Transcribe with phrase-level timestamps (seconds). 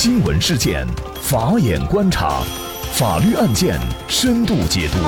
[0.00, 0.86] 新闻事件，
[1.20, 2.40] 法眼观察，
[2.92, 3.76] 法律案件
[4.06, 4.98] 深度解读，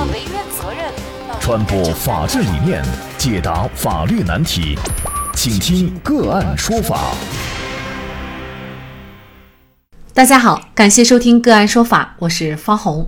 [1.39, 2.83] 传播法治理念，
[3.17, 4.77] 解答法律难题，
[5.33, 7.13] 请听个案说法。
[10.13, 13.07] 大家好，感谢收听个案说法，我是方红。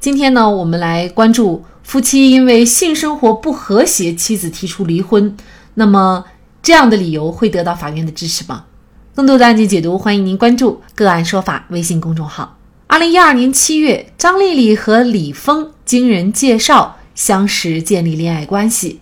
[0.00, 5.36] 今天呢，我们来关注夫妻因为性生活不和谐，妻子提出离婚，
[5.74, 6.24] 那么
[6.62, 8.64] 这样的理由会得到法院的支持吗？
[9.18, 12.56] 更多的案件解读，欢迎您关注“个案说法”微信公众号。
[12.86, 19.00] 二零一二年七月，张丽丽和李峰经人介绍相识，建立恋爱关系。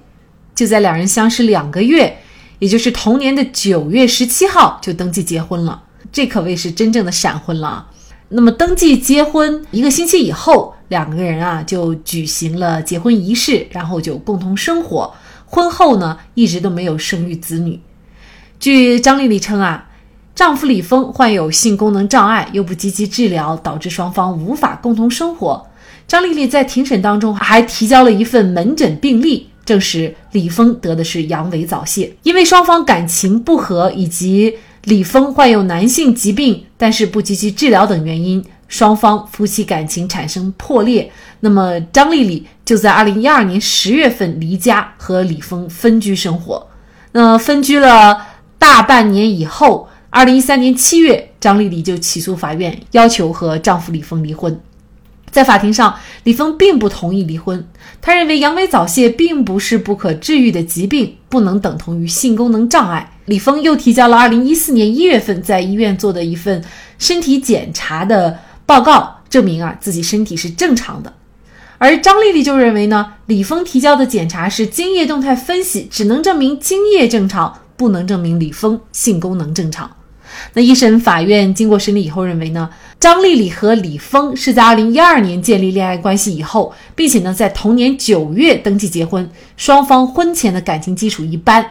[0.54, 2.16] 就在两人相识两个月，
[2.60, 5.82] 也就是同年的九月十七号，就登记结婚了。
[6.10, 7.86] 这可谓是真正的闪婚了。
[8.30, 15.14] 那么，登记结婚一个星期以后，两个人啊就举行了结婚仪式，然后就共同生活。
[15.44, 17.78] 婚后呢，一直都没有生育子女。
[18.58, 19.85] 据张丽丽称啊。
[20.36, 25.66] 丈夫李峰患有性功能障碍，又不积极治疗，导致双方无法共同生活。
[26.06, 32.14] 张丽丽在庭审当中还提交了一份门诊病历，证实李峰得的是阳痿早泄。
[32.22, 41.10] 因为双方感情不和，以及李峰患有男性疾病，但是不积极治疗等原因，双方夫妻感情产生破裂。
[41.40, 46.66] 那么张丽丽就在二零一二年十月份离家，和李峰分居生活。
[47.12, 48.26] 那分居了
[48.58, 49.88] 大半年以后。
[50.16, 54.58] 二零一三年七月，张丽丽就起诉法院，要求和丈夫李峰离婚。
[55.30, 57.68] 在法庭上，李峰并不同意离婚。
[58.00, 63.18] 他认为阳痿早泄并不是不可治愈的疾病，不能等同于性功能障碍。
[63.26, 66.64] 李峰又提交了二零一四年一月份在医院做的一份
[66.98, 71.12] 身体检查的报告，证明啊自己身体是正常的。
[71.76, 79.90] 而张丽丽就认为呢，李峰提交的检查是精液动态分析，只能证明精液正常，不能证明李峰性功能正常。
[80.54, 91.64] 那一审法院经过审理以后认为呢，张丽丽和李峰是在二零一二年建立恋爱关系以后，并且呢在同年九月登记结婚，双方婚前的感情基础一般。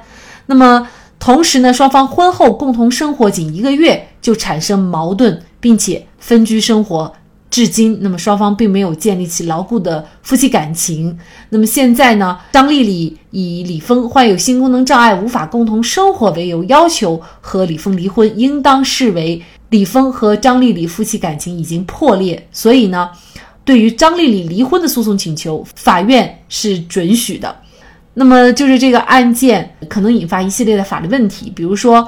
[0.45, 0.87] 那么
[1.17, 7.11] 同时呢，双方婚后共同生活仅一个月就产生矛盾，并且分居生活。
[7.51, 11.17] 至今，那么双方并没有建立起牢固的夫妻感情。
[11.49, 12.37] 那么现在呢？
[12.51, 22.45] 张丽丽以李峰患有性功能障碍，无法共同生活为由，要求和李峰离婚，应当视为李峰和张丽丽夫妻感情已经破裂。
[22.51, 23.09] 所以呢，
[23.63, 27.55] 对于张丽丽离婚的诉讼请求，法院是准许的。
[28.15, 32.05] 那么就是这个案件可能引发一系列的法律问题，比如说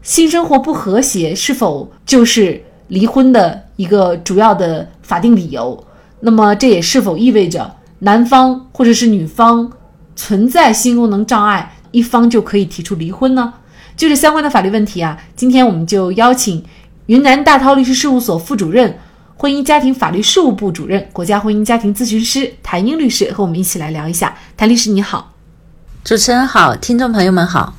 [0.00, 3.65] 性生活不和谐是否就是离婚的？
[3.76, 5.84] 一个主要的法定理由，
[6.20, 9.70] 那么这也是否意味着男方或者是女方
[10.14, 13.52] 存在性功能障碍，一方就可以提出离婚呢？
[13.96, 16.62] 就是相关的法律问题啊，今天我们就邀请
[17.06, 18.98] 云南大韬律师事务所副主任、
[19.36, 24.36] 婚姻家庭法律事务部主任、国家婚姻家庭咨询师谭英律师和我们一起来聊一下。
[24.56, 25.32] 谭律师你好，
[26.04, 27.74] 主持人好，听众朋友们好。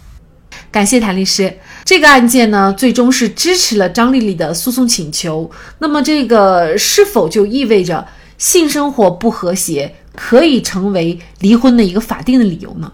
[0.71, 1.57] 感谢谭律师。
[1.87, 5.49] 这个案件呢，最终是支持了张丽丽的诉讼请求。
[5.79, 8.05] 那么，这个是否就意味着
[8.37, 12.91] 性生活不和谐可以成为离婚的一个法定的理由呢？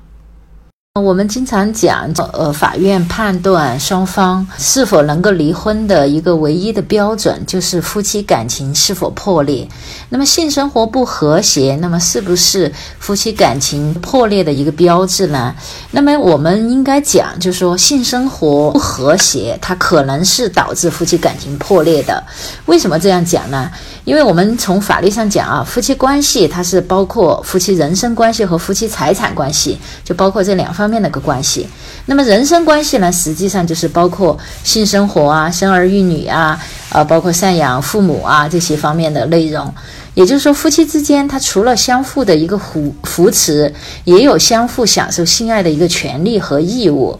[1.01, 9.67] 我们经常讲，呃，法院判断双方是否能够离婚的一个唯一的标准，就是夫妻感情是否破裂。
[10.09, 15.55] 那么性生活不和谐，那么是不是夫妻感情破裂的一个标志呢？
[15.89, 22.23] 那么我们应该讲，就是说性生活不和谐，它可能是导致夫妻感情破裂的。
[22.67, 23.71] 为什么这样讲呢？
[24.05, 31.65] 因为我们从法律上讲啊，夫妻关系它是包括夫妻人身关系和夫妻财产关系，就包括这两方方面的一个关系。
[32.07, 39.73] 那么人身关系呢，实际上就是包括性生活啊、生儿育女啊、呃，包括赡养父母啊这些方面的内容。
[40.13, 43.73] 也就是说，夫妻之间他除了相互的一个扶扶持，
[44.03, 47.17] 也有相互享受性爱的一个权利和义务。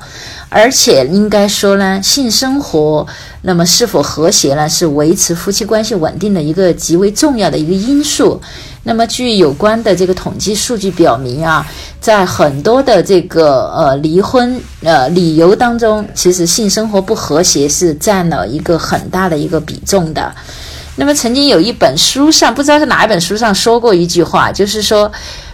[0.54, 3.06] 而且应该说呢，性生活
[3.42, 8.40] 那么是否和谐呢，是维持夫妻关系稳定的一个极为重要的一个因素。
[8.84, 11.66] 那么据有关的这个统计数据表明啊，
[12.00, 20.32] 在很多的这个呃离婚呃理由当中，其实性生活不和谐是占了一个很大的一个比重的。
[20.98, 25.12] 那么曾经有一本书上，不知道是哪一本书上说过一句话，就是说。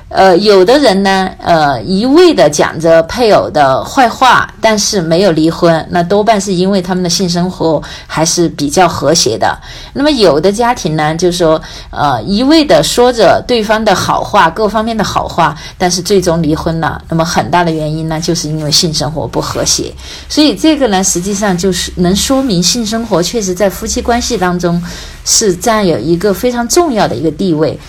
[0.10, 9.56] 呃，有的人呢，呃，一味的讲着配偶的坏话，但是没有离婚，那多半是因为他们的性生活还是比较和谐的。
[9.94, 11.62] 那么有的家庭呢，就说，
[11.92, 17.00] 呃，一味的说着对方的好话，各方面的好话，但是最终离婚了。
[17.08, 19.94] 那么很大的原因呢，就是因为性生活不和谐。
[20.28, 24.82] 所以这个呢，实际上就是能说明性生活确实在夫妻关系当中
[25.24, 27.80] 是占有一个非常重要的一个地位。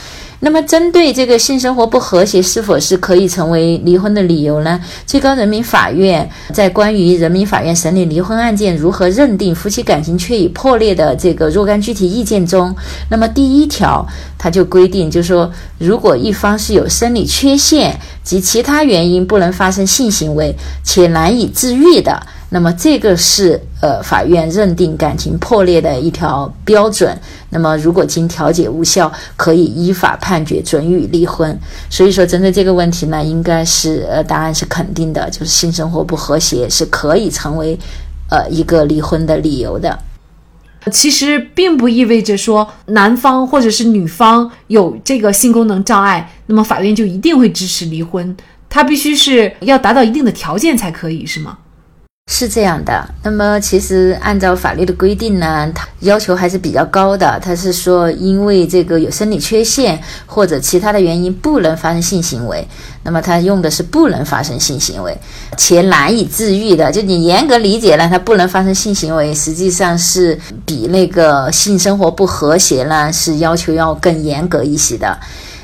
[0.42, 4.80] 那么，针对这个性生活不和谐是否是可以成为离婚的理由呢？
[5.06, 12.74] 最高人民法院在关于人民法院审理离婚案件如何认定夫妻感情确已破裂的这个若干具体意见中，
[13.10, 14.06] 那么第一条，
[14.38, 22.18] 它就规定，就是说，如果一方是有生理缺陷及其他原因不能发生性行为且难以治愈的。
[22.52, 27.16] 那么这个是呃法院认定感情破裂的一条标准。
[27.48, 31.56] 那么如果经调解无效，可以依法判决准予离婚。
[31.88, 37.78] 所以说，针对这个问题呢，应该是呃答案是肯定的，就是性生活不和谐是可以成为
[38.28, 39.98] 呃一个离婚的理由的。
[40.90, 48.36] 其实并不意味着说男方或者是女方有这个性功能障碍，那么法院就一定会支持离婚。
[48.68, 51.58] 他必须是要达到一定的条件才可以，是吗？
[52.32, 57.40] 是这样的，那么其实按照法律的规定呢，它要求还是比较高的。
[57.42, 62.64] 它是说，因为这个有生理缺陷或者其他的原因不能发生性行为，
[63.02, 65.12] 那么它用的是不能发生性行为
[65.56, 66.92] 且难以治愈的。
[66.92, 75.18] 就你严格理解呢，它不能发生性行为，实际上是比那个性生活不和谐呢是要求要更严格一些的。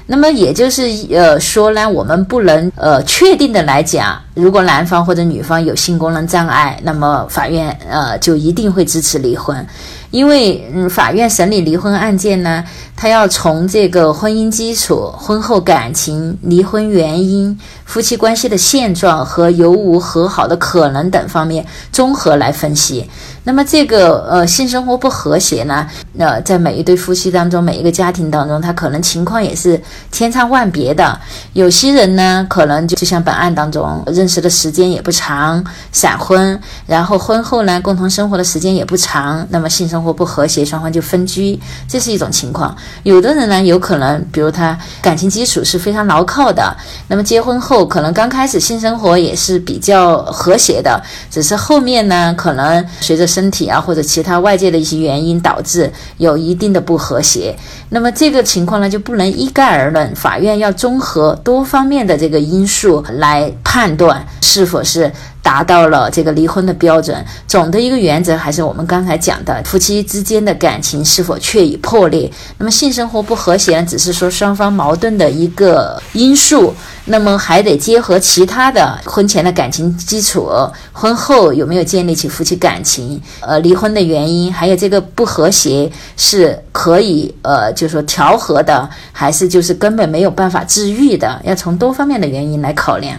[0.07, 9.67] 那么也就是呃说呢，我们不能呃确定的来讲，如果男方或者女方有性功能障碍，那么法院呃就一定会支持离婚。
[10.11, 12.65] 因为嗯，法院审理离婚案件呢，
[12.97, 23.09] 他要从这个婚姻基础、婚后感情、离婚原因、夫妻关系的现状和有无和好的可能等方面综合来分析。
[23.45, 25.87] 那么这个呃性生活不和谐呢，
[26.19, 29.81] 呃，在每一对夫妻当中、每一个家庭当中，他可能情况也是
[30.11, 31.17] 千差万别的。
[31.53, 41.59] 有些人呢，可能就像本案当中认识的时间也不长，闪婚，然后婚后呢，共同生活的时间也不长，那么性生生活不和谐，双方就分居，
[41.89, 42.77] 这是一种情况。
[43.03, 46.77] 有的人呢，有可能，比如他感情基础是非常牢靠的，
[47.09, 57.57] 那么结婚后可能刚开始性生活也是比较和谐的，只是后面呢，可能随着身体啊或者其他外界的一些原因导致有一定的不和谐。
[57.89, 65.11] 那么这个情况呢，就不能一概而论，法院要综合多方面的这个因素来判断是否是。
[65.47, 72.31] 达到了这个离婚的标准，总的一个原则还是我们刚才讲的，夫妻妻之间的感情是否确已破裂。
[72.59, 76.75] 那么性生活不和谐，只是说双方矛盾的一个因素，
[77.05, 80.51] 那么还得结合其他的婚前的感情基础，
[80.93, 93.17] 婚后有没有建立起夫妻感情，呃，离婚的原因，还有这个不和谐是可以呃，就说调和的，还是就是根本没有办法治愈的，要从多方面的原因来考量。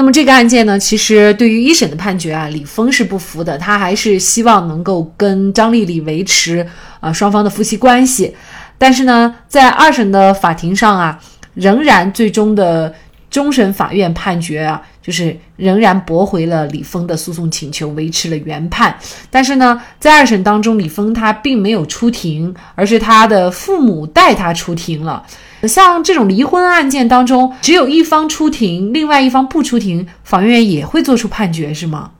[0.00, 6.66] 那么这个案件呢，其实对于一审的判决啊，李峰是不服的，他还是希望能够跟张丽丽维持
[7.00, 8.34] 啊双方的夫妻关系。
[8.78, 11.20] 但是呢，在二审的法庭上啊，
[11.52, 12.94] 仍然最终的
[13.28, 18.98] 终审法院判决啊，就是仍然驳回了李峰的诉讼请求，维持了原判。
[19.28, 25.22] 但是呢，在二审当中，李峰他并没有出庭，而是他的父母代他出庭了。
[25.68, 32.12] 像这种离婚案件当中，只有一方出庭，另外一方不出庭，法院也会做出判决，是吗？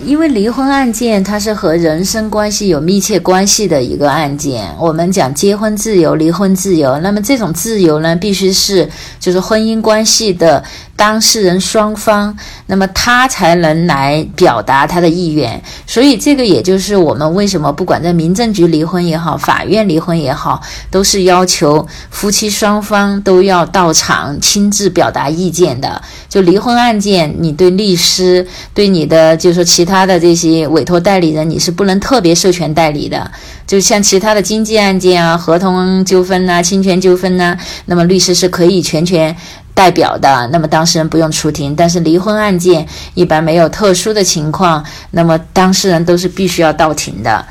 [0.00, 8.88] 因为离婚案件它是和人身关系有密切关系的一个案件，我们讲结婚自由、离婚自由，那么这种自由呢，必须是
[9.20, 10.64] 就是婚姻关系的。
[10.94, 26.00] 当事人双方，那么他才能来表达他的意愿，所以这个也就是我们为什么不管在民政局离婚也好，法院离婚也好，都是要求夫妻双方都要到场亲自表达意见的。
[26.28, 33.28] 就离婚案件，你对律师、对你的就是说其其他的这些委托代理人，你是不能特别授权代理的。
[33.66, 39.36] 就像其他的经济案件啊、合同纠纷呐、侵权纠纷呐，那么律师是可以全权。
[39.74, 47.44] 代表的，那么当事人不用出庭，但是离婚案件一般没有特殊的情况，那么当事人都是必须要到庭的。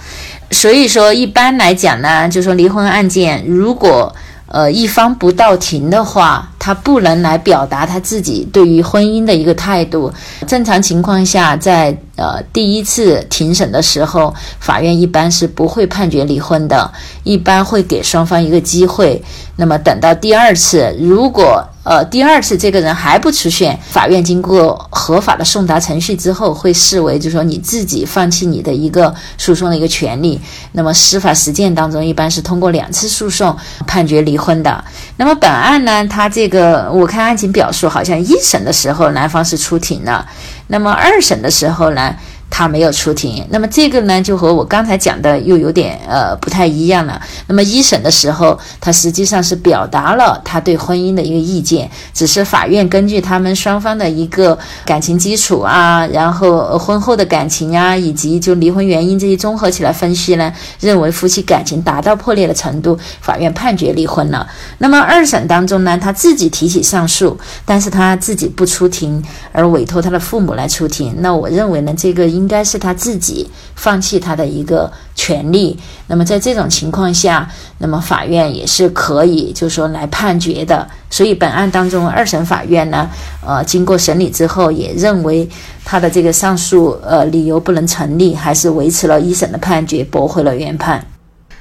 [0.52, 10.14] 所以说，一般来讲呢，就说离婚案件，如果呃一方不到庭的话，他不能来表达他自己对于婚姻的一个态度。
[10.48, 19.24] 正常情况下，在呃第一次庭审的时候，法院一般是不会判决离婚的，一般会给双方一个机会。
[19.56, 30.40] 那么等到第二次，如果呃，第二次这个人还不出现，法院经过合法的送达程序之后，会视为就是说你自己放弃你的一个诉讼的一个权利。
[30.74, 34.84] 那么司法实践当中，一般是通过两次诉讼判决离婚的。
[35.18, 40.24] 那么本案呢，他这个我看案情表述，好像一审的时候男方是出庭了，
[40.68, 42.16] 那么二审的时候呢？
[42.52, 47.20] 他没有出庭，那么这个呢，就和我刚才讲的又有点呃不太一样了。
[47.48, 54.56] 那么一审的时候，他实际上是表达了他对婚姻的一个意见，只是法院根据他们双方的一个
[54.86, 64.46] 感情基础啊，然后婚后的感情啊，以及就离婚原因这些综合起来分析呢，认为夫妻感情达到破裂的程度，法院判决离婚了。
[64.80, 71.16] 那么二审当中呢，他自己提起上诉，但是他自己不出庭，而委托他的父母来出庭。
[71.20, 72.41] 那我认为呢，这个应。
[72.42, 75.78] 应该是他自己放弃他的一个权利。
[76.08, 80.90] 那么在这种情况下，那么法院也是可以，就是说来判决的。
[81.12, 83.08] 所以本案当中，二审法院呢，
[83.46, 85.48] 呃，经过审理之后，也认为
[85.86, 91.06] 他的这个上诉呃理由不能成立，还是维持了一审的判决，驳回了原判。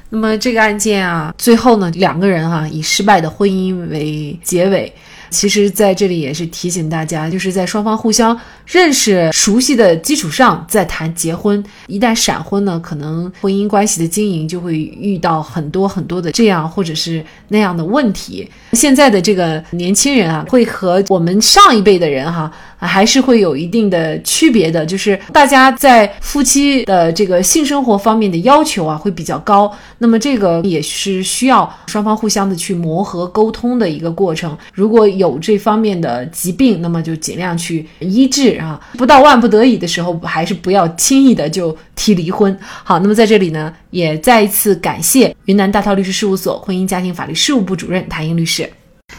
[0.09, 4.93] 那么这个案件啊，最后呢，两个人哈以失败的婚姻为结尾。
[5.31, 11.63] 其实，在这里也是提醒大家，就是在双方互相认识、熟悉的基础上再谈结婚。
[11.87, 18.51] 一旦闪婚呢，可能婚姻关系的经营就会遇到很多很多的这样或者是那样的问题。
[18.73, 22.51] 现在的这个年轻人啊，会和我们上一辈的人哈，
[22.87, 24.85] 还是会有一定的区别的。
[24.85, 29.71] 就是大家在夫妻的这个性生活方面的要求啊，会比较高。
[29.99, 34.57] 那么这个也是需要双方互相的去磨合、沟通的一个过程。
[34.73, 38.81] 如果有这方面的疾病，那么就尽量去医治啊！
[38.97, 42.57] 不到万不得已的时候，还是不要轻易的就提离婚。
[42.61, 48.69] 好，那么在这里呢，也再一次感谢云南大韬律师事务所婚姻家庭法律事务部主任谭英律师。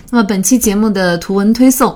[0.10, 1.96] 那么本期节目的图文推送。